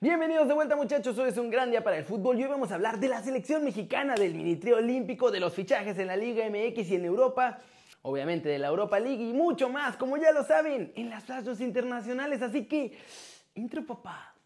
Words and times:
Bienvenidos 0.00 0.46
de 0.46 0.54
vuelta 0.54 0.76
muchachos, 0.76 1.18
hoy 1.18 1.30
es 1.30 1.38
un 1.38 1.50
gran 1.50 1.72
día 1.72 1.82
para 1.82 1.98
el 1.98 2.04
fútbol 2.04 2.38
y 2.38 2.44
hoy 2.44 2.48
vamos 2.48 2.70
a 2.70 2.76
hablar 2.76 3.00
de 3.00 3.08
la 3.08 3.20
selección 3.20 3.64
mexicana, 3.64 4.14
del 4.14 4.32
mini 4.32 4.56
olímpico, 4.70 5.32
de 5.32 5.40
los 5.40 5.52
fichajes 5.52 5.98
en 5.98 6.06
la 6.06 6.16
Liga 6.16 6.48
MX 6.48 6.88
y 6.88 6.94
en 6.94 7.04
Europa, 7.04 7.58
obviamente 8.02 8.48
de 8.48 8.60
la 8.60 8.68
Europa 8.68 9.00
League 9.00 9.28
y 9.28 9.32
mucho 9.32 9.68
más, 9.68 9.96
como 9.96 10.16
ya 10.16 10.30
lo 10.30 10.44
saben, 10.44 10.92
en 10.94 11.10
las 11.10 11.24
plazas 11.24 11.60
internacionales, 11.60 12.42
así 12.42 12.66
que, 12.66 12.96
intro 13.56 13.84
papá. 13.84 14.36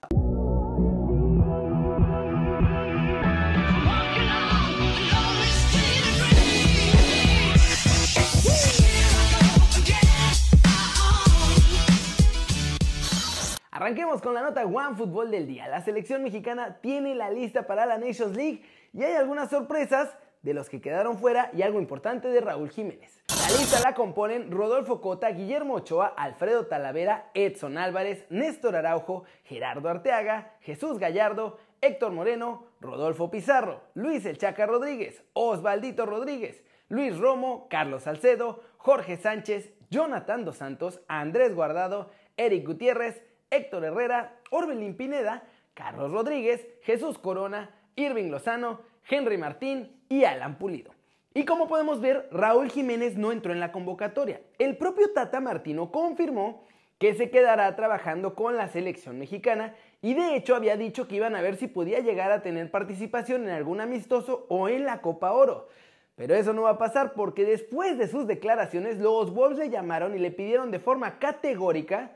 Arranquemos 13.83 14.23
con 14.23 14.33
la 14.33 14.43
nota 14.43 14.65
One 14.65 14.95
Fútbol 14.95 15.33
del 15.33 15.49
día. 15.49 15.67
La 15.67 15.81
selección 15.81 16.23
mexicana 16.23 16.79
tiene 16.81 17.17
la 17.17 17.31
lista 17.31 17.67
para 17.67 17.85
la 17.85 17.99
Nations 17.99 18.37
League 18.37 18.63
y 18.93 19.03
hay 19.03 19.15
algunas 19.15 19.51
sorpresas 19.51 20.17
de 20.43 20.55
los 20.55 20.69
que 20.69 20.81
quedaron 20.81 21.19
fuera 21.19 21.51
y 21.53 21.63
algo 21.63 21.81
importante 21.81 22.29
de 22.29 22.41
Raúl 22.41 22.71
Jiménez. 22.71 23.21
La 23.29 23.59
lista 23.59 23.81
la 23.81 23.97
componen 23.97 24.53
Rodolfo 24.53 25.01
Cota, 25.01 25.31
Guillermo 25.33 25.75
Ochoa, 25.75 26.15
Alfredo 26.17 26.67
Talavera, 26.67 27.33
Edson 27.35 27.77
Álvarez, 27.77 28.25
Néstor 28.31 28.77
Araujo, 28.77 29.25
Gerardo 29.43 29.89
Arteaga, 29.89 30.55
Jesús 30.61 31.01
Gallardo, 31.01 31.59
Héctor 31.81 32.13
Moreno, 32.13 32.67
Rodolfo 32.81 33.33
Pizarro, 33.33 33.81
Luis 33.95 34.25
El 34.27 34.39
Chaca 34.39 34.65
Rodríguez, 34.65 35.25
Osvaldito 35.33 36.07
Rodríguez, 36.07 36.63
Luis 36.89 37.19
Romo, 37.19 37.67
Carlos 37.69 38.05
Salcedo, 38.05 38.63
Jorge 38.77 39.17
Sánchez, 39.17 39.73
Jonathan 39.91 40.45
Dos 40.45 40.59
Santos, 40.59 41.01
Andrés 41.09 41.53
Guardado, 41.53 42.11
Eric 42.37 42.65
Gutiérrez, 42.65 43.25
Héctor 43.53 43.85
Herrera, 43.85 44.35
Orbelín 44.51 44.97
Pineda, 44.97 45.45
Carlos 45.75 46.11
Rodríguez, 46.11 46.67
Jesús 46.83 47.19
Corona, 47.19 47.71
Irving 47.97 48.31
Lozano, 48.31 48.81
Henry 49.09 49.37
Martín 49.37 50.01
y 50.09 50.25
Alan 50.25 50.59
Pulido. 50.59 50.93
Y 51.35 51.45
como 51.45 51.69
podemos 51.69 52.01
ver, 52.01 52.29
Raúl 52.33 52.71
Jiménez 52.71 53.17
no 53.17 53.31
entró 53.31 53.53
en 53.53 53.61
la 53.61 53.73
convocatoria. 53.73 54.41
El 54.59 54.77
propio 54.77 55.13
Tata 55.13 55.41
Martino 55.41 55.91
confirmó 55.91 56.65
que 56.99 57.15
se 57.15 57.31
quedará 57.31 57.75
trabajando 57.75 58.35
con 58.35 58.57
la 58.57 58.69
selección 58.69 59.19
mexicana 59.19 59.75
y 60.01 60.15
de 60.15 60.37
hecho 60.37 60.55
había 60.55 60.77
dicho 60.77 61.09
que 61.09 61.17
iban 61.17 61.35
a 61.35 61.43
ver 61.43 61.57
si 61.57 61.67
podía 61.67 62.01
llegar 62.01 62.31
a 62.33 62.43
tener 62.43 62.71
participación 62.71 63.45
en 63.45 63.51
algún 63.51 63.81
amistoso 63.81 64.47
o 64.49 64.69
en 64.69 64.85
la 64.85 65.01
Copa 65.01 65.33
Oro. 65.33 65.69
Pero 66.15 66.35
eso 66.35 66.53
no 66.53 66.63
va 66.63 66.71
a 66.71 66.79
pasar 66.79 67.15
porque 67.15 67.45
después 67.45 67.99
de 67.99 68.09
sus 68.09 68.27
declaraciones 68.27 68.99
los 68.99 69.35
Wolves 69.35 69.59
le 69.59 69.71
llamaron 69.71 70.15
y 70.15 70.19
le 70.19 70.31
pidieron 70.31 70.71
de 70.71 70.79
forma 70.79 71.19
categórica 71.19 72.13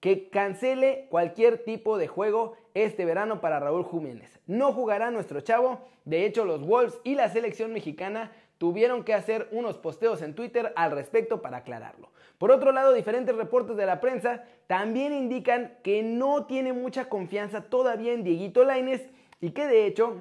que 0.00 0.30
cancele 0.30 1.06
cualquier 1.10 1.64
tipo 1.64 1.98
de 1.98 2.08
juego 2.08 2.56
este 2.74 3.04
verano 3.04 3.40
para 3.40 3.60
Raúl 3.60 3.86
Jiménez. 3.86 4.40
No 4.46 4.72
jugará 4.72 5.10
nuestro 5.10 5.40
chavo. 5.40 5.80
De 6.04 6.24
hecho, 6.24 6.44
los 6.44 6.66
Wolves 6.66 6.98
y 7.04 7.14
la 7.14 7.28
selección 7.28 7.72
mexicana 7.72 8.32
tuvieron 8.58 9.04
que 9.04 9.14
hacer 9.14 9.48
unos 9.52 9.78
posteos 9.78 10.22
en 10.22 10.34
Twitter 10.34 10.72
al 10.76 10.90
respecto 10.90 11.42
para 11.42 11.58
aclararlo. 11.58 12.10
Por 12.38 12.50
otro 12.50 12.72
lado, 12.72 12.94
diferentes 12.94 13.34
reportes 13.36 13.76
de 13.76 13.86
la 13.86 14.00
prensa 14.00 14.44
también 14.66 15.12
indican 15.12 15.76
que 15.82 16.02
no 16.02 16.46
tiene 16.46 16.72
mucha 16.72 17.08
confianza 17.08 17.64
todavía 17.64 18.12
en 18.12 18.24
Dieguito 18.24 18.64
Laines 18.64 19.02
y 19.40 19.50
que 19.50 19.66
de 19.66 19.86
hecho 19.86 20.16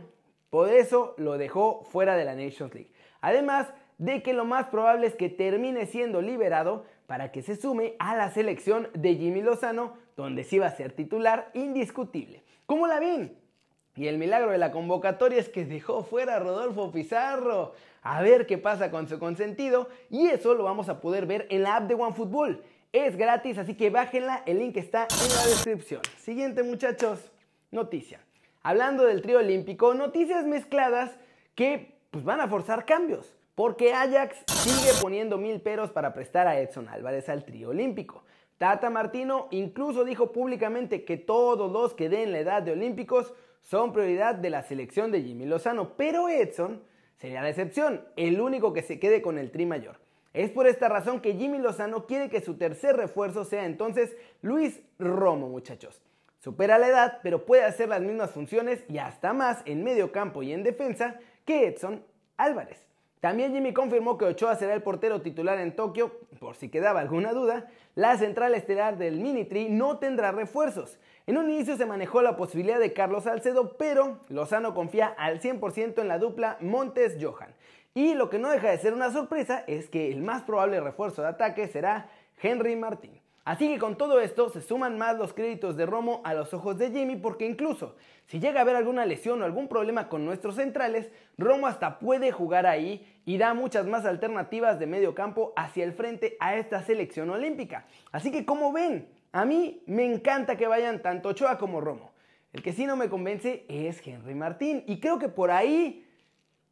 por 0.50 0.70
eso 0.70 1.16
lo 1.18 1.38
dejó 1.38 1.84
fuera 1.84 2.16
de 2.16 2.26
la 2.26 2.36
Nations 2.36 2.74
League. 2.74 2.92
Además 3.22 3.74
de 4.00 4.24
que 4.24 4.34
lo 4.34 4.46
más 4.46 4.68
probable 4.68 5.06
es 5.06 5.16
que 5.16 5.30
termine 5.30 5.86
siendo 5.86 6.22
liberado 6.22 6.86
para 7.06 7.32
que 7.32 7.44
se 7.44 7.56
sume 7.56 7.96
a 8.00 8.16
la 8.16 8.32
selección 8.32 8.90
de 8.94 9.16
Jimmy 9.16 9.42
Lozano, 9.42 9.94
donde 10.16 10.44
sí 10.44 10.58
va 10.58 10.68
a 10.68 10.76
ser 10.76 10.94
titular 10.94 11.52
indiscutible. 11.54 12.42
¿Cómo 12.66 12.88
la 12.88 13.00
ven? 13.00 13.38
Y 13.96 14.08
el 14.08 14.18
milagro 14.18 14.52
de 14.52 14.58
la 14.58 14.72
convocatoria 14.72 15.40
es 15.40 15.50
que 15.50 15.66
dejó 15.66 16.04
fuera 16.04 16.36
a 16.36 16.40
Rodolfo 16.40 16.92
Pizarro. 16.92 17.74
A 18.02 18.22
ver 18.22 18.48
qué 18.48 18.58
pasa 18.58 18.92
con 18.92 19.10
su 19.10 19.20
consentido. 19.20 19.90
Y 20.10 20.28
eso 20.28 20.54
lo 20.54 20.64
vamos 20.64 20.88
a 20.88 21.02
poder 21.02 21.26
ver 21.26 21.48
en 21.50 21.64
la 21.64 21.76
app 21.76 21.88
de 21.88 21.96
OneFootball. 21.96 22.64
Es 22.94 23.18
gratis, 23.18 23.58
así 23.58 23.76
que 23.76 23.90
bájenla. 23.90 24.44
El 24.46 24.60
link 24.60 24.78
está 24.78 25.08
en 25.10 25.36
la 25.36 25.46
descripción. 25.48 26.02
Siguiente, 26.18 26.64
muchachos. 26.64 27.32
Noticia. 27.72 28.22
Hablando 28.64 29.04
del 29.04 29.22
trío 29.22 29.40
olímpico, 29.40 29.94
noticias 29.94 30.46
mezcladas 30.46 31.12
que 31.56 31.98
pues, 32.12 32.24
van 32.24 32.40
a 32.40 32.48
forzar 32.48 32.86
cambios. 32.86 33.39
Porque 33.60 33.92
Ajax 33.92 34.38
sigue 34.48 34.92
poniendo 35.02 35.38
mil 35.38 35.60
peros 35.60 35.92
para 35.92 36.14
prestar 36.14 36.48
a 36.48 36.58
Edson 36.62 36.88
Álvarez 36.88 37.28
al 37.28 37.44
trío 37.44 37.72
olímpico. 37.72 38.24
Tata 38.58 38.90
Martino 38.90 39.50
incluso 39.52 40.06
dijo 40.06 40.32
públicamente 40.32 41.04
que 41.04 41.18
todos 41.18 41.70
los 41.70 41.94
que 41.94 42.08
den 42.08 42.32
la 42.32 42.40
edad 42.40 42.62
de 42.62 42.72
olímpicos 42.72 43.34
son 43.60 43.92
prioridad 43.92 44.36
de 44.36 44.50
la 44.50 44.64
selección 44.64 45.12
de 45.12 45.24
Jimmy 45.24 45.46
Lozano, 45.46 45.98
pero 45.98 46.30
Edson 46.30 46.82
sería 47.18 47.42
la 47.42 47.50
excepción, 47.50 48.06
el 48.16 48.40
único 48.40 48.72
que 48.72 48.82
se 48.82 48.98
quede 48.98 49.22
con 49.22 49.38
el 49.38 49.52
tri 49.52 49.66
mayor. 49.66 50.00
Es 50.32 50.52
por 50.52 50.66
esta 50.66 50.88
razón 50.88 51.20
que 51.20 51.34
Jimmy 51.34 51.58
Lozano 51.58 52.06
quiere 52.06 52.30
que 52.30 52.40
su 52.40 52.56
tercer 52.58 52.96
refuerzo 52.96 53.44
sea 53.44 53.66
entonces 53.66 54.16
Luis 54.42 54.80
Romo, 55.00 55.50
muchachos. 55.50 56.02
Supera 56.40 56.78
la 56.78 56.88
edad, 56.88 57.20
pero 57.24 57.46
puede 57.46 57.66
hacer 57.66 57.90
las 57.90 58.00
mismas 58.00 58.32
funciones 58.32 58.86
y 58.88 59.00
hasta 59.00 59.34
más 59.34 59.64
en 59.66 59.84
medio 59.84 60.14
campo 60.14 60.44
y 60.44 60.54
en 60.54 60.64
defensa 60.64 61.20
que 61.44 61.68
Edson 61.68 62.06
Álvarez. 62.38 62.89
También 63.20 63.52
Jimmy 63.52 63.74
confirmó 63.74 64.18
que 64.18 64.26
Ochoa 64.26 64.56
será 64.56 64.74
el 64.74 64.82
portero 64.82 65.22
titular 65.22 65.60
en 65.60 65.76
Tokio, 65.76 66.20
por 66.40 66.56
si 66.56 66.70
quedaba 66.70 67.02
alguna 67.02 67.34
duda. 67.34 67.68
La 67.96 68.18
central 68.18 68.56
estelar 68.56 68.98
del 68.98 69.20
Mini 69.20 69.46
no 69.70 69.98
tendrá 69.98 70.32
refuerzos. 70.32 71.00
En 71.28 71.38
un 71.38 71.50
inicio 71.50 71.76
se 71.76 71.86
manejó 71.86 72.22
la 72.22 72.38
posibilidad 72.38 72.80
de 72.80 72.94
Carlos 72.94 73.26
Salcedo, 73.26 73.76
pero 73.78 74.20
Lozano 74.30 74.74
confía 74.74 75.08
al 75.08 75.42
100% 75.42 76.00
en 76.00 76.08
la 76.08 76.18
dupla 76.18 76.58
Montes-Johan. 76.62 77.54
Y 77.94 78.14
lo 78.14 78.30
que 78.30 78.40
no 78.40 78.50
deja 78.50 78.70
de 78.70 78.78
ser 78.78 78.94
una 78.94 79.12
sorpresa 79.12 79.66
es 79.68 79.90
que 79.90 80.12
el 80.12 80.22
más 80.22 80.44
probable 80.44 80.80
refuerzo 80.80 81.22
de 81.22 81.28
ataque 81.28 81.68
será 81.68 82.10
Henry 82.42 82.78
Martín. 82.78 83.20
Así 83.46 83.68
que 83.68 83.80
con 83.80 83.98
todo 83.98 84.20
esto 84.20 84.50
se 84.50 84.62
suman 84.62 84.98
más 84.98 85.18
los 85.18 85.34
créditos 85.34 85.76
de 85.76 85.86
Romo 85.86 86.22
a 86.24 86.34
los 86.34 86.54
ojos 86.54 86.78
de 86.78 86.92
Jimmy 86.92 87.16
porque 87.16 87.46
incluso 87.46 87.96
si 88.28 88.40
llega 88.40 88.60
a 88.60 88.62
haber 88.62 88.76
alguna 88.76 89.06
lesión 89.06 89.42
o 89.42 89.46
algún 89.46 89.68
problema 89.68 90.08
con 90.08 90.24
nuestros 90.26 90.56
centrales, 90.56 91.10
Romo 91.38 91.66
hasta 91.66 91.98
puede 91.98 92.32
jugar 92.32 92.68
ahí 92.68 93.22
y 93.26 93.38
da 93.38 93.54
muchas 93.54 93.88
más 93.88 94.06
alternativas 94.06 94.78
de 94.78 94.86
medio 94.86 95.16
campo 95.16 95.54
hacia 95.56 95.84
el 95.84 95.94
frente 95.94 96.38
a 96.40 96.56
esta 96.56 96.84
selección 96.84 97.30
olímpica. 97.32 97.86
Así 98.12 98.32
que 98.32 98.46
como 98.46 98.72
ven, 98.72 99.10
a 99.32 99.46
mí 99.46 99.82
me 99.88 100.06
encanta 100.06 100.58
que 100.58 100.68
vayan 100.68 101.02
tanto 101.02 101.30
Ochoa 101.30 101.58
como 101.58 101.82
Romo. 101.82 102.12
El 102.54 102.62
que 102.62 102.74
sí 102.74 102.86
no 102.86 102.96
me 102.96 103.10
convence 103.10 103.66
es 103.68 104.06
Henry 104.06 104.36
Martín 104.36 104.84
y 104.86 105.00
creo 105.00 105.18
que 105.18 105.30
por 105.30 105.50
ahí 105.50 106.06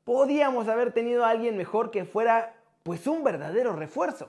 podíamos 0.03 0.67
haber 0.67 0.91
tenido 0.91 1.25
a 1.25 1.29
alguien 1.29 1.57
mejor 1.57 1.91
que 1.91 2.06
fuera 2.06 2.56
pues 2.83 3.07
un 3.07 3.23
verdadero 3.23 3.73
refuerzo. 3.73 4.27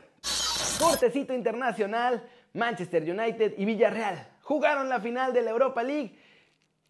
Cortecito 0.78 1.34
internacional, 1.34 2.28
Manchester 2.52 3.02
United 3.02 3.54
y 3.56 3.64
Villarreal 3.64 4.28
jugaron 4.42 4.88
la 4.88 4.98
final 4.98 5.32
de 5.34 5.42
la 5.42 5.50
Europa 5.50 5.82
League 5.82 6.18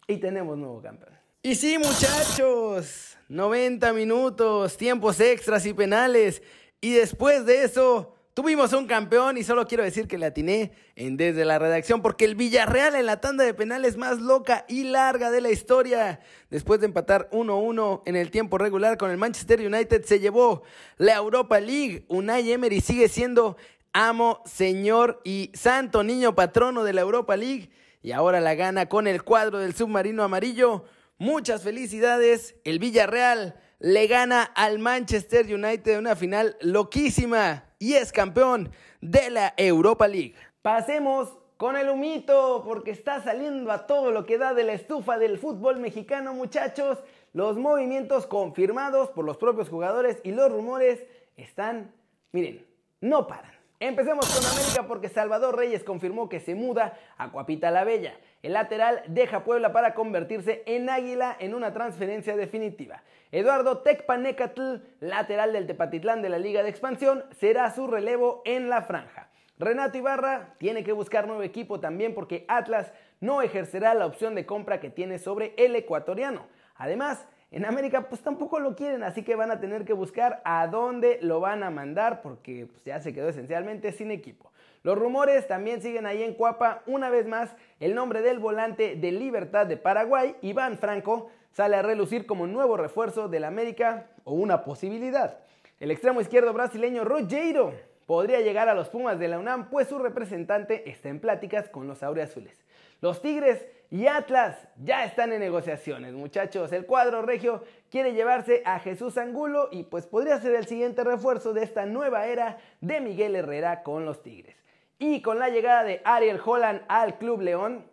y 0.07 0.17
tenemos 0.17 0.57
nuevo 0.57 0.81
campeón. 0.81 1.13
Y 1.43 1.55
sí, 1.55 1.77
muchachos, 1.77 3.17
90 3.27 3.91
minutos, 3.93 4.77
tiempos 4.77 5.19
extras 5.19 5.65
y 5.65 5.73
penales. 5.73 6.41
Y 6.81 6.93
después 6.93 7.45
de 7.45 7.63
eso, 7.63 8.15
tuvimos 8.33 8.71
un 8.71 8.87
campeón 8.87 9.37
y 9.37 9.43
solo 9.43 9.67
quiero 9.67 9.83
decir 9.83 10.07
que 10.07 10.17
le 10.17 10.27
atiné 10.27 10.71
en 10.95 11.17
desde 11.17 11.43
la 11.43 11.59
redacción 11.59 12.01
porque 12.01 12.23
el 12.23 12.35
Villarreal 12.35 12.95
en 12.95 13.05
la 13.05 13.19
tanda 13.19 13.43
de 13.43 13.53
penales 13.53 13.97
más 13.97 14.19
loca 14.19 14.63
y 14.69 14.85
larga 14.85 15.31
de 15.31 15.41
la 15.41 15.51
historia. 15.51 16.21
Después 16.49 16.79
de 16.79 16.85
empatar 16.85 17.29
1-1 17.31 18.03
en 18.05 18.15
el 18.15 18.31
tiempo 18.31 18.57
regular 18.57 18.97
con 18.97 19.11
el 19.11 19.17
Manchester 19.17 19.59
United, 19.59 20.05
se 20.05 20.21
llevó 20.21 20.63
la 20.97 21.15
Europa 21.15 21.59
League. 21.59 22.05
Unai 22.07 22.51
Emery 22.51 22.79
sigue 22.79 23.09
siendo 23.09 23.57
amo, 23.93 24.41
señor 24.45 25.21
y 25.23 25.51
santo 25.53 26.03
niño 26.03 26.35
patrono 26.35 26.83
de 26.83 26.93
la 26.93 27.01
Europa 27.01 27.35
League 27.35 27.69
y 28.01 28.11
ahora 28.11 28.39
la 28.39 28.55
gana 28.55 28.87
con 28.87 29.07
el 29.07 29.23
cuadro 29.23 29.59
del 29.59 29.75
submarino 29.75 30.23
amarillo. 30.23 30.85
Muchas 31.17 31.63
felicidades, 31.63 32.55
el 32.63 32.79
Villarreal 32.79 33.59
le 33.79 34.07
gana 34.07 34.43
al 34.43 34.79
Manchester 34.79 35.45
United 35.45 35.93
en 35.93 35.99
una 35.99 36.15
final 36.15 36.57
loquísima 36.61 37.65
y 37.79 37.93
es 37.93 38.11
campeón 38.11 38.71
de 39.01 39.29
la 39.29 39.53
Europa 39.57 40.07
League. 40.07 40.35
Pasemos 40.61 41.37
con 41.57 41.75
el 41.75 41.89
humito 41.89 42.63
porque 42.65 42.91
está 42.91 43.21
saliendo 43.21 43.71
a 43.71 43.85
todo 43.85 44.11
lo 44.11 44.25
que 44.25 44.37
da 44.37 44.53
de 44.53 44.63
la 44.63 44.73
estufa 44.73 45.17
del 45.17 45.37
fútbol 45.37 45.79
mexicano 45.79 46.33
muchachos. 46.33 46.99
Los 47.33 47.57
movimientos 47.57 48.27
confirmados 48.27 49.09
por 49.09 49.25
los 49.25 49.37
propios 49.37 49.69
jugadores 49.69 50.19
y 50.23 50.31
los 50.31 50.49
rumores 50.51 51.05
están, 51.37 51.93
miren, 52.31 52.65
no 53.01 53.27
paran. 53.27 53.58
Empecemos 53.81 54.27
con 54.27 54.45
América 54.45 54.87
porque 54.89 55.07
Salvador 55.07 55.55
Reyes 55.55 55.85
confirmó 55.85 56.27
que 56.27 56.41
se 56.41 56.53
muda 56.53 56.99
a 57.17 57.31
Cuapita 57.31 57.71
la 57.71 57.85
Bella. 57.85 58.13
El 58.43 58.51
lateral 58.51 59.03
deja 59.07 59.45
Puebla 59.45 59.71
para 59.71 59.93
convertirse 59.93 60.63
en 60.65 60.89
Águila 60.89 61.37
en 61.39 61.53
una 61.55 61.71
transferencia 61.71 62.35
definitiva. 62.35 63.03
Eduardo 63.31 63.77
Tecpanecatl, 63.77 64.79
lateral 64.99 65.53
del 65.53 65.65
Tepatitlán 65.65 66.21
de 66.21 66.27
la 66.27 66.39
Liga 66.39 66.61
de 66.61 66.67
Expansión, 66.67 67.23
será 67.39 67.73
su 67.73 67.87
relevo 67.87 68.41
en 68.43 68.69
la 68.69 68.81
franja. 68.81 69.29
Renato 69.57 69.97
Ibarra 69.97 70.55
tiene 70.57 70.83
que 70.83 70.91
buscar 70.91 71.25
nuevo 71.25 71.43
equipo 71.43 71.79
también 71.79 72.13
porque 72.13 72.43
Atlas 72.49 72.91
no 73.21 73.41
ejercerá 73.41 73.93
la 73.93 74.07
opción 74.07 74.35
de 74.35 74.45
compra 74.45 74.81
que 74.81 74.89
tiene 74.89 75.19
sobre 75.19 75.53
el 75.55 75.73
ecuatoriano. 75.77 76.47
Además, 76.75 77.25
en 77.51 77.65
América 77.65 78.07
pues 78.09 78.21
tampoco 78.21 78.59
lo 78.59 78.75
quieren, 78.75 79.03
así 79.03 79.23
que 79.23 79.35
van 79.35 79.51
a 79.51 79.59
tener 79.59 79.85
que 79.85 79.93
buscar 79.93 80.41
a 80.45 80.67
dónde 80.67 81.19
lo 81.21 81.39
van 81.39 81.63
a 81.63 81.71
mandar 81.71 82.21
porque 82.21 82.67
pues, 82.67 82.83
ya 82.83 82.99
se 83.01 83.13
quedó 83.13 83.29
esencialmente 83.29 83.91
sin 83.91 84.11
equipo. 84.11 84.51
Los 84.83 84.97
rumores 84.97 85.47
también 85.47 85.81
siguen 85.81 86.05
ahí 86.05 86.23
en 86.23 86.35
Cuapa. 86.35 86.83
Una 86.85 87.09
vez 87.09 87.27
más, 87.27 87.53
el 87.79 87.95
nombre 87.95 88.21
del 88.21 88.39
volante 88.39 88.95
de 88.95 89.11
Libertad 89.11 89.65
de 89.65 89.77
Paraguay, 89.77 90.35
Iván 90.41 90.77
Franco, 90.77 91.29
sale 91.51 91.75
a 91.75 91.81
relucir 91.81 92.25
como 92.25 92.47
nuevo 92.47 92.77
refuerzo 92.77 93.27
del 93.27 93.43
América 93.43 94.07
o 94.23 94.33
una 94.33 94.63
posibilidad. 94.63 95.39
El 95.79 95.91
extremo 95.91 96.21
izquierdo 96.21 96.53
brasileño 96.53 97.03
Rogero 97.03 97.73
podría 98.05 98.41
llegar 98.41 98.69
a 98.69 98.73
los 98.73 98.89
Pumas 98.89 99.19
de 99.19 99.27
la 99.27 99.39
UNAM, 99.39 99.69
pues 99.69 99.87
su 99.87 99.99
representante 99.99 100.89
está 100.89 101.09
en 101.09 101.19
pláticas 101.19 101.67
con 101.67 101.87
los 101.87 102.03
Azules. 102.03 102.63
Los 103.01 103.21
Tigres 103.21 103.65
y 103.91 104.05
Atlas 104.05 104.67
ya 104.77 105.03
están 105.03 105.33
en 105.33 105.39
negociaciones, 105.39 106.13
muchachos. 106.13 106.71
El 106.71 106.85
cuadro 106.85 107.23
regio 107.23 107.63
quiere 107.89 108.13
llevarse 108.13 108.61
a 108.65 108.79
Jesús 108.79 109.17
Angulo 109.17 109.69
y 109.71 109.83
pues 109.83 110.05
podría 110.05 110.39
ser 110.39 110.53
el 110.55 110.67
siguiente 110.67 111.03
refuerzo 111.03 111.53
de 111.53 111.63
esta 111.63 111.85
nueva 111.85 112.27
era 112.27 112.59
de 112.81 113.01
Miguel 113.01 113.35
Herrera 113.35 113.81
con 113.81 114.05
los 114.05 114.21
Tigres. 114.21 114.55
Y 114.99 115.21
con 115.21 115.39
la 115.39 115.49
llegada 115.49 115.83
de 115.83 116.01
Ariel 116.03 116.39
Holland 116.43 116.81
al 116.87 117.17
Club 117.17 117.41
León, 117.41 117.85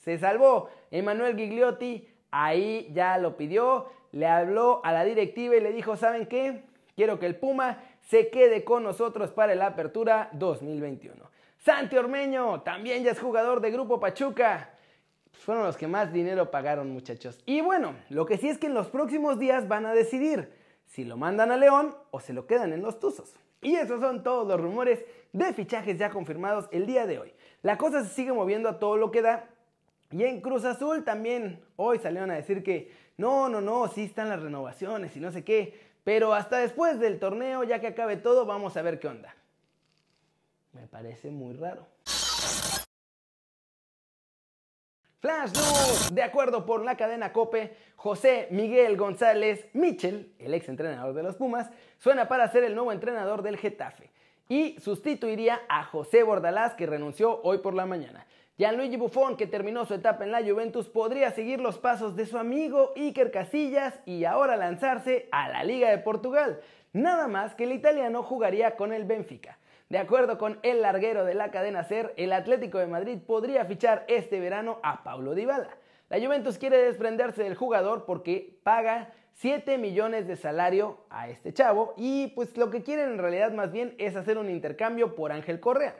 se 0.00 0.18
salvó 0.18 0.70
Emanuel 0.90 1.36
Gigliotti, 1.36 2.08
ahí 2.30 2.90
ya 2.94 3.18
lo 3.18 3.36
pidió, 3.36 3.90
le 4.12 4.26
habló 4.26 4.80
a 4.84 4.92
la 4.92 5.04
directiva 5.04 5.56
y 5.56 5.60
le 5.60 5.72
dijo, 5.72 5.96
¿saben 5.96 6.26
qué? 6.26 6.62
Quiero 6.94 7.18
que 7.18 7.26
el 7.26 7.36
Puma 7.36 7.82
se 8.08 8.30
quede 8.30 8.64
con 8.64 8.82
nosotros 8.82 9.32
para 9.32 9.54
la 9.54 9.66
apertura 9.66 10.30
2021. 10.32 11.16
Santi 11.58 11.96
Ormeño 11.96 12.62
también 12.62 13.02
ya 13.02 13.10
es 13.10 13.20
jugador 13.20 13.60
de 13.60 13.70
Grupo 13.70 13.98
Pachuca. 13.98 14.73
Fueron 15.38 15.64
los 15.64 15.76
que 15.76 15.86
más 15.86 16.12
dinero 16.12 16.50
pagaron 16.50 16.90
muchachos. 16.90 17.40
Y 17.46 17.60
bueno, 17.60 17.94
lo 18.08 18.26
que 18.26 18.38
sí 18.38 18.48
es 18.48 18.58
que 18.58 18.66
en 18.66 18.74
los 18.74 18.88
próximos 18.88 19.38
días 19.38 19.68
van 19.68 19.86
a 19.86 19.92
decidir 19.92 20.50
si 20.86 21.04
lo 21.04 21.16
mandan 21.16 21.50
a 21.50 21.56
León 21.56 21.94
o 22.10 22.20
se 22.20 22.32
lo 22.32 22.46
quedan 22.46 22.72
en 22.72 22.82
los 22.82 22.98
Tuzos. 23.00 23.34
Y 23.60 23.76
esos 23.76 24.00
son 24.00 24.22
todos 24.22 24.46
los 24.46 24.60
rumores 24.60 25.04
de 25.32 25.52
fichajes 25.52 25.98
ya 25.98 26.10
confirmados 26.10 26.68
el 26.70 26.86
día 26.86 27.06
de 27.06 27.18
hoy. 27.18 27.32
La 27.62 27.78
cosa 27.78 28.04
se 28.04 28.10
sigue 28.10 28.32
moviendo 28.32 28.68
a 28.68 28.78
todo 28.78 28.96
lo 28.96 29.10
que 29.10 29.22
da. 29.22 29.48
Y 30.10 30.22
en 30.24 30.40
Cruz 30.40 30.64
Azul 30.64 31.02
también 31.02 31.60
hoy 31.76 31.98
salieron 31.98 32.30
a 32.30 32.34
decir 32.34 32.62
que 32.62 32.92
no, 33.16 33.48
no, 33.48 33.60
no, 33.60 33.88
sí 33.88 34.04
están 34.04 34.28
las 34.28 34.42
renovaciones 34.42 35.16
y 35.16 35.20
no 35.20 35.32
sé 35.32 35.44
qué. 35.44 35.80
Pero 36.04 36.34
hasta 36.34 36.58
después 36.58 37.00
del 37.00 37.18
torneo, 37.18 37.64
ya 37.64 37.80
que 37.80 37.88
acabe 37.88 38.16
todo, 38.16 38.44
vamos 38.44 38.76
a 38.76 38.82
ver 38.82 39.00
qué 39.00 39.08
onda. 39.08 39.34
Me 40.72 40.86
parece 40.86 41.30
muy 41.30 41.54
raro. 41.54 41.86
Flash 45.24 45.54
News. 45.54 46.14
De 46.14 46.22
acuerdo 46.22 46.66
por 46.66 46.84
la 46.84 46.98
cadena 46.98 47.32
Cope, 47.32 47.74
José 47.96 48.46
Miguel 48.50 48.98
González 48.98 49.66
Michel, 49.72 50.30
el 50.38 50.52
ex 50.52 50.68
entrenador 50.68 51.14
de 51.14 51.22
los 51.22 51.36
Pumas, 51.36 51.70
suena 51.98 52.28
para 52.28 52.46
ser 52.48 52.62
el 52.62 52.74
nuevo 52.74 52.92
entrenador 52.92 53.40
del 53.40 53.56
Getafe 53.56 54.10
y 54.50 54.78
sustituiría 54.80 55.62
a 55.70 55.82
José 55.84 56.24
Bordalás 56.24 56.74
que 56.74 56.84
renunció 56.84 57.40
hoy 57.42 57.56
por 57.56 57.72
la 57.72 57.86
mañana. 57.86 58.26
Gianluigi 58.58 58.98
Buffon, 58.98 59.38
que 59.38 59.46
terminó 59.46 59.86
su 59.86 59.94
etapa 59.94 60.24
en 60.24 60.30
la 60.30 60.42
Juventus, 60.42 60.90
podría 60.90 61.30
seguir 61.30 61.58
los 61.58 61.78
pasos 61.78 62.16
de 62.16 62.26
su 62.26 62.36
amigo 62.36 62.92
Iker 62.94 63.30
Casillas 63.30 63.94
y 64.04 64.26
ahora 64.26 64.56
lanzarse 64.56 65.30
a 65.32 65.48
la 65.48 65.64
Liga 65.64 65.88
de 65.88 65.96
Portugal. 65.96 66.60
Nada 66.92 67.28
más 67.28 67.54
que 67.54 67.64
el 67.64 67.72
italiano 67.72 68.22
jugaría 68.22 68.76
con 68.76 68.92
el 68.92 69.04
Benfica. 69.04 69.56
De 69.94 70.00
acuerdo 70.00 70.38
con 70.38 70.58
el 70.64 70.82
larguero 70.82 71.24
de 71.24 71.34
la 71.34 71.52
cadena 71.52 71.84
SER, 71.84 72.14
el 72.16 72.32
Atlético 72.32 72.78
de 72.78 72.88
Madrid 72.88 73.16
podría 73.24 73.64
fichar 73.64 74.04
este 74.08 74.40
verano 74.40 74.80
a 74.82 75.04
Paulo 75.04 75.36
Dybala. 75.36 75.70
La 76.08 76.18
Juventus 76.18 76.58
quiere 76.58 76.78
desprenderse 76.78 77.44
del 77.44 77.54
jugador 77.54 78.04
porque 78.04 78.58
paga 78.64 79.12
7 79.34 79.78
millones 79.78 80.26
de 80.26 80.34
salario 80.34 80.98
a 81.10 81.28
este 81.28 81.54
chavo 81.54 81.94
y 81.96 82.32
pues 82.34 82.56
lo 82.56 82.70
que 82.70 82.82
quieren 82.82 83.10
en 83.10 83.18
realidad 83.18 83.52
más 83.52 83.70
bien 83.70 83.94
es 83.98 84.16
hacer 84.16 84.36
un 84.36 84.50
intercambio 84.50 85.14
por 85.14 85.30
Ángel 85.30 85.60
Correa. 85.60 85.94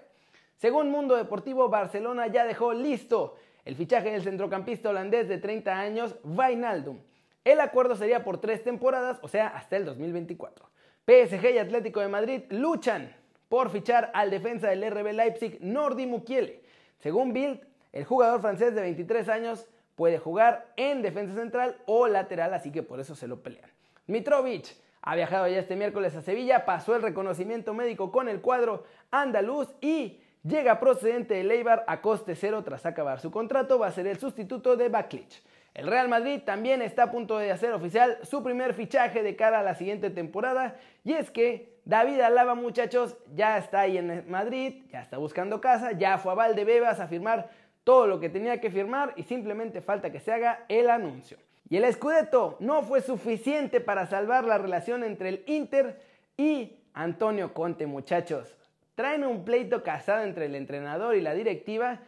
Según 0.57 0.91
Mundo 0.91 1.15
Deportivo, 1.15 1.69
Barcelona 1.69 2.27
ya 2.27 2.45
dejó 2.45 2.73
listo 2.73 3.37
el 3.65 3.77
fichaje 3.77 4.11
del 4.11 4.25
centrocampista 4.25 4.91
holandés 4.91 5.29
de 5.29 5.39
30 5.39 5.73
años, 5.73 6.17
Wijnaldum. 6.25 6.99
El 7.45 7.61
acuerdo 7.61 7.95
sería 7.95 8.25
por 8.25 8.41
tres 8.41 8.65
temporadas, 8.65 9.21
o 9.23 9.29
sea, 9.29 9.47
hasta 9.47 9.77
el 9.77 9.85
2024. 9.85 10.69
PSG 11.07 11.55
y 11.55 11.59
Atlético 11.59 12.01
de 12.01 12.09
Madrid 12.09 12.43
luchan 12.51 13.23
por 13.55 13.71
fichar 13.71 14.11
al 14.15 14.31
defensa 14.31 14.69
del 14.69 14.91
RB 14.91 15.13
Leipzig, 15.13 15.59
Nordi 15.61 16.07
Mukiele. 16.07 16.61
Según 16.99 17.33
Bild, 17.33 17.61
el 17.93 18.05
jugador 18.05 18.41
francés 18.41 18.75
de 18.75 18.81
23 18.81 19.29
años 19.29 19.69
puede 19.95 20.19
jugar 20.19 20.73
en 20.77 21.03
defensa 21.03 21.37
central 21.37 21.77
o 21.87 22.09
lateral, 22.09 22.53
así 22.53 22.73
que 22.73 22.83
por 22.83 22.99
eso 22.99 23.15
se 23.15 23.29
lo 23.29 23.45
pelean. 23.45 23.71
Mitrovic 24.09 24.75
ha 25.03 25.15
viajado 25.15 25.47
ya 25.47 25.61
este 25.61 25.77
miércoles 25.77 26.17
a 26.17 26.23
Sevilla, 26.23 26.65
pasó 26.65 26.97
el 26.97 27.03
reconocimiento 27.03 27.75
médico 27.75 28.11
con 28.11 28.29
el 28.29 28.41
cuadro 28.41 28.83
andaluz 29.13 29.69
y 29.81 30.21
llega 30.43 30.81
procedente 30.81 31.35
de 31.35 31.45
Leibar 31.45 31.85
a 31.87 32.01
coste 32.01 32.35
cero 32.35 32.65
tras 32.65 32.85
acabar 32.87 33.21
su 33.21 33.31
contrato, 33.31 33.79
va 33.79 33.87
a 33.87 33.93
ser 33.93 34.09
el 34.09 34.19
sustituto 34.19 34.77
de 34.77 34.89
Baklic. 34.89 35.31
El 35.75 35.87
Real 35.87 36.09
Madrid 36.09 36.41
también 36.45 36.83
está 36.83 37.05
a 37.05 37.11
punto 37.13 37.39
de 37.39 37.53
hacer 37.53 37.73
oficial 37.73 38.19
su 38.25 38.43
primer 38.43 38.75
fichaje 38.75 39.23
de 39.23 39.37
cara 39.37 39.61
a 39.61 39.63
la 39.63 39.77
siguiente 39.77 40.11
temporada 40.11 40.75
y 41.05 41.13
es 41.13 41.31
que 41.31 41.74
David 41.85 42.21
Alaba, 42.21 42.55
muchachos, 42.55 43.17
ya 43.35 43.59
está 43.59 43.81
ahí 43.81 43.99
en 43.99 44.25
Madrid, 44.31 44.85
ya 44.91 45.03
está 45.03 45.19
buscando 45.19 45.61
casa, 45.61 45.93
ya 45.93 46.17
fue 46.17 46.33
a 46.33 46.35
Valdebebas 46.35 46.99
a 46.99 47.09
firmar 47.09 47.51
todo 47.85 48.07
lo 48.07 48.19
que 48.21 48.31
tenía 48.31 48.61
que 48.61 48.71
firmar 48.71 49.13
y 49.17 49.25
simplemente 49.25 49.83
falta 49.83 50.11
que 50.11 50.21
se 50.21 50.33
haga 50.33 50.65
el 50.69 50.89
anuncio. 50.89 51.37
Y 51.69 51.77
el 51.77 51.93
Scudetto 51.93 52.57
no 52.61 52.83
fue 52.83 53.03
suficiente 53.03 53.81
para 53.81 54.07
salvar 54.07 54.45
la 54.45 54.57
relación 54.57 55.05
entre 55.05 55.29
el 55.29 55.45
Inter 55.47 56.01
y 56.37 56.73
Antonio 56.95 57.53
Conte, 57.53 57.87
muchachos. 57.87 58.57
Traen 58.95 59.25
un 59.25 59.45
pleito 59.45 59.83
casado 59.83 60.23
entre 60.23 60.47
el 60.47 60.55
entrenador 60.55 61.17
y 61.17 61.21
la 61.21 61.35
directiva 61.35 62.01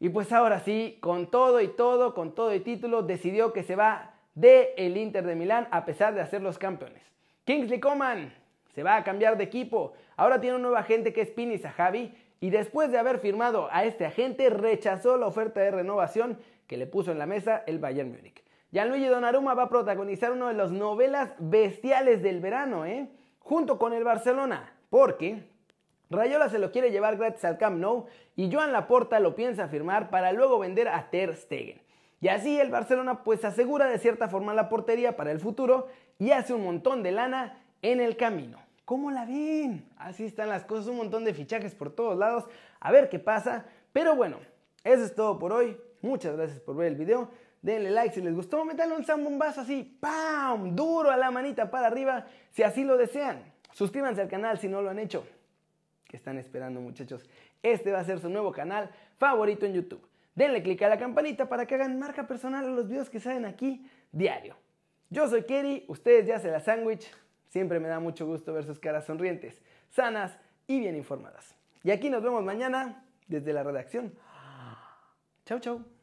y 0.00 0.08
pues 0.08 0.32
ahora 0.32 0.60
sí, 0.60 0.98
con 1.00 1.30
todo 1.30 1.60
y 1.60 1.68
todo, 1.68 2.12
con 2.14 2.34
todo 2.34 2.54
y 2.54 2.60
título, 2.60 3.02
decidió 3.02 3.52
que 3.52 3.62
se 3.62 3.76
va 3.76 4.14
de 4.34 4.74
el 4.76 4.96
Inter 4.96 5.24
de 5.24 5.34
Milán 5.34 5.68
a 5.70 5.84
pesar 5.84 6.14
de 6.14 6.20
hacer 6.20 6.42
los 6.42 6.58
campeones. 6.58 7.02
Kingsley 7.44 7.80
Coman 7.80 8.32
se 8.76 8.82
va 8.82 8.96
a 8.96 9.04
cambiar 9.04 9.38
de 9.38 9.44
equipo. 9.44 9.94
Ahora 10.18 10.38
tiene 10.38 10.56
un 10.56 10.62
nuevo 10.62 10.76
agente 10.76 11.14
que 11.14 11.22
es 11.22 11.30
Pini 11.30 11.58
Javi 11.58 12.14
y 12.40 12.50
después 12.50 12.92
de 12.92 12.98
haber 12.98 13.20
firmado 13.20 13.70
a 13.72 13.86
este 13.86 14.04
agente 14.04 14.50
rechazó 14.50 15.16
la 15.16 15.26
oferta 15.26 15.60
de 15.62 15.70
renovación 15.70 16.38
que 16.66 16.76
le 16.76 16.86
puso 16.86 17.10
en 17.10 17.18
la 17.18 17.24
mesa 17.24 17.64
el 17.66 17.78
Bayern 17.78 18.12
Múnich. 18.12 18.44
Gianluigi 18.72 19.06
Donnarumma 19.06 19.54
va 19.54 19.62
a 19.62 19.68
protagonizar 19.70 20.30
una 20.30 20.48
de 20.48 20.54
las 20.54 20.72
novelas 20.72 21.32
bestiales 21.38 22.22
del 22.22 22.40
verano, 22.40 22.84
¿eh? 22.84 23.08
junto 23.38 23.78
con 23.78 23.94
el 23.94 24.04
Barcelona, 24.04 24.74
porque 24.90 25.44
Rayola 26.10 26.50
se 26.50 26.58
lo 26.58 26.70
quiere 26.70 26.90
llevar 26.90 27.16
gratis 27.16 27.46
al 27.46 27.56
Camp 27.56 27.78
Nou 27.78 28.04
y 28.36 28.52
Joan 28.52 28.72
Laporta 28.72 29.20
lo 29.20 29.34
piensa 29.34 29.68
firmar 29.68 30.10
para 30.10 30.32
luego 30.32 30.58
vender 30.58 30.88
a 30.88 31.08
Ter 31.08 31.34
Stegen. 31.34 31.80
Y 32.20 32.28
así 32.28 32.60
el 32.60 32.70
Barcelona 32.70 33.24
pues 33.24 33.42
asegura 33.42 33.86
de 33.86 33.98
cierta 33.98 34.28
forma 34.28 34.52
la 34.52 34.68
portería 34.68 35.16
para 35.16 35.32
el 35.32 35.40
futuro 35.40 35.88
y 36.18 36.32
hace 36.32 36.52
un 36.52 36.64
montón 36.64 37.02
de 37.02 37.12
lana 37.12 37.62
en 37.80 38.00
el 38.00 38.16
camino. 38.16 38.65
¿Cómo 38.86 39.10
la 39.10 39.26
ven? 39.26 39.84
Así 39.96 40.24
están 40.24 40.48
las 40.48 40.64
cosas, 40.64 40.86
un 40.86 40.96
montón 40.96 41.24
de 41.24 41.34
fichajes 41.34 41.74
por 41.74 41.90
todos 41.90 42.16
lados. 42.16 42.44
A 42.78 42.92
ver 42.92 43.08
qué 43.08 43.18
pasa. 43.18 43.66
Pero 43.92 44.14
bueno, 44.14 44.38
eso 44.84 45.02
es 45.02 45.12
todo 45.12 45.40
por 45.40 45.52
hoy. 45.52 45.76
Muchas 46.02 46.36
gracias 46.36 46.60
por 46.60 46.76
ver 46.76 46.92
el 46.92 46.94
video. 46.94 47.28
Denle 47.62 47.90
like 47.90 48.14
si 48.14 48.20
les 48.22 48.32
gustó. 48.32 48.64
Métanle 48.64 48.94
un 48.94 49.04
zambombazo 49.04 49.62
así, 49.62 49.98
¡pam! 49.98 50.76
Duro 50.76 51.10
a 51.10 51.16
la 51.16 51.32
manita 51.32 51.68
para 51.68 51.88
arriba 51.88 52.26
si 52.52 52.62
así 52.62 52.84
lo 52.84 52.96
desean. 52.96 53.42
Suscríbanse 53.72 54.20
al 54.20 54.28
canal 54.28 54.60
si 54.60 54.68
no 54.68 54.80
lo 54.80 54.90
han 54.90 55.00
hecho. 55.00 55.26
¿Qué 56.04 56.16
están 56.16 56.38
esperando 56.38 56.80
muchachos? 56.80 57.28
Este 57.64 57.90
va 57.90 57.98
a 57.98 58.04
ser 58.04 58.20
su 58.20 58.28
nuevo 58.28 58.52
canal 58.52 58.88
favorito 59.18 59.66
en 59.66 59.72
YouTube. 59.72 60.06
Denle 60.36 60.62
click 60.62 60.82
a 60.82 60.88
la 60.88 60.96
campanita 60.96 61.48
para 61.48 61.66
que 61.66 61.74
hagan 61.74 61.98
marca 61.98 62.28
personal 62.28 62.64
a 62.64 62.68
los 62.68 62.86
videos 62.86 63.10
que 63.10 63.18
salen 63.18 63.46
aquí 63.46 63.84
diario. 64.12 64.56
Yo 65.10 65.26
soy 65.28 65.42
Kerry, 65.42 65.84
ustedes 65.88 66.24
ya 66.26 66.38
se 66.38 66.52
la 66.52 66.60
sándwich. 66.60 67.10
Siempre 67.48 67.80
me 67.80 67.88
da 67.88 68.00
mucho 68.00 68.26
gusto 68.26 68.52
ver 68.52 68.64
sus 68.64 68.78
caras 68.78 69.06
sonrientes, 69.06 69.62
sanas 69.90 70.38
y 70.66 70.80
bien 70.80 70.96
informadas. 70.96 71.54
Y 71.82 71.90
aquí 71.90 72.10
nos 72.10 72.22
vemos 72.22 72.42
mañana 72.42 73.04
desde 73.28 73.52
la 73.52 73.62
redacción. 73.62 74.12
Chau, 75.44 75.60
chau. 75.60 75.95